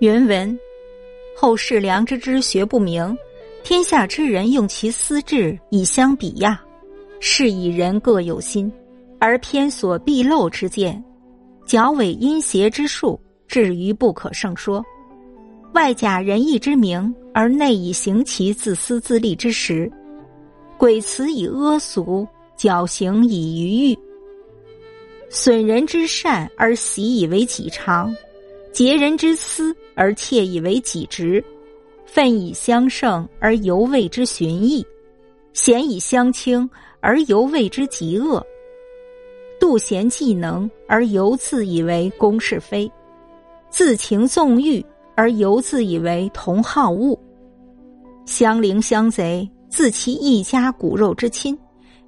[0.00, 0.58] 原文：
[1.36, 3.14] 后世良知之学不明，
[3.62, 6.58] 天下之人用其私志以相比亚，
[7.20, 8.72] 是以人各有心，
[9.18, 11.04] 而偏所必漏之见，
[11.66, 14.82] 矫伪阴邪之术，至于不可胜说。
[15.74, 19.92] 外假仁义之名，而内以行其自私自利之实，
[20.78, 22.26] 诡辞以阿俗，
[22.56, 23.98] 矫行以愚欲，
[25.28, 28.10] 损人之善而习以为己常。
[28.72, 31.44] 劫人之私而窃以为己直，
[32.04, 34.84] 愤以相胜而犹谓之寻义，
[35.52, 36.68] 贤以相轻
[37.00, 38.44] 而犹谓之极恶，
[39.60, 42.90] 妒贤嫉能而犹自以为公是非，
[43.70, 44.84] 自情纵欲
[45.16, 47.18] 而犹自以为同好恶，
[48.24, 51.58] 相邻相贼自其一家骨肉之亲，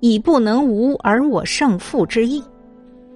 [0.00, 2.42] 以不能无而我胜负之意，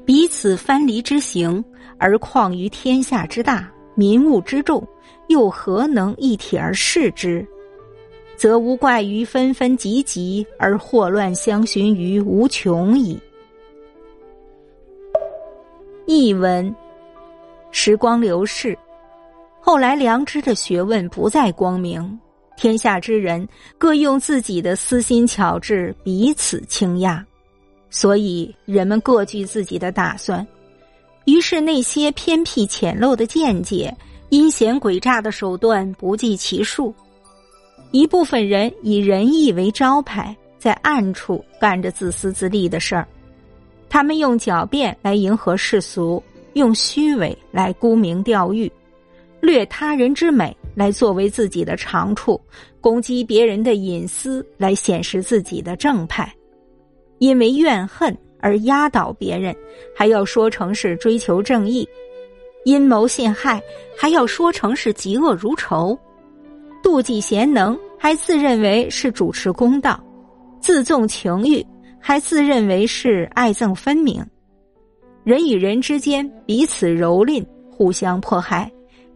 [0.04, 1.64] 彼此藩篱之行。
[1.96, 4.86] 而况于天下之大，民物之众，
[5.28, 7.46] 又何能一体而视之？
[8.36, 13.18] 则无怪于纷纷集集而祸乱相寻于无穷矣。
[16.04, 16.74] 译文：
[17.70, 18.76] 时光流逝，
[19.60, 22.18] 后来良知的学问不再光明，
[22.56, 27.24] 天下之人各用自己的私心巧智彼此倾轧，
[27.94, 30.44] 所以人们各据自己的打算。
[31.26, 33.96] 于是，那些偏僻浅陋的见解、
[34.30, 36.92] 阴险诡诈的手段不计其数。
[37.92, 43.06] 一部分人以仁义为招牌，在暗处干着自私自利的事儿。
[43.88, 46.20] 他们用狡辩来迎合世俗，
[46.54, 48.70] 用虚伪来沽名钓誉，
[49.40, 52.40] 掠他人之美来作为自己的长处，
[52.80, 56.34] 攻击别人的隐私来显示自己的正派。
[57.24, 58.14] 因为怨恨。
[58.40, 59.56] 而压倒别人，
[59.96, 61.82] 还要说成是追求正义；
[62.66, 63.58] 阴谋陷害，
[63.96, 65.98] 还要说成是嫉恶如仇；
[66.82, 69.98] 妒忌贤能，还自认为是主持公道；
[70.60, 71.64] 自纵情欲，
[71.98, 74.22] 还自认为是爱憎分明。
[75.24, 78.70] 人与人之间彼此蹂躏，互相迫害，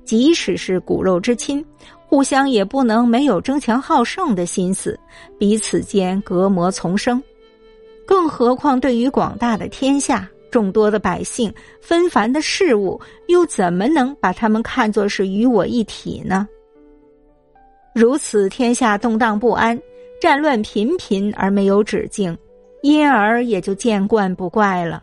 [0.06, 1.62] 即使是骨肉之亲，
[2.06, 4.98] 互相也不能没有争强好胜的心思，
[5.38, 7.22] 彼此间隔膜丛生。
[8.08, 16.48] 更何况，对于广大的天下、众多的百姓、纷繁的事物，又怎么能把他们看作是与我一体呢？
[17.94, 19.78] 如此，天下动荡不安，
[20.22, 22.34] 战乱频频而没有止境，
[22.80, 25.02] 因而也就见惯不怪了。